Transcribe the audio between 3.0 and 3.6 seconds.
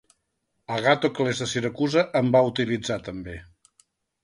també.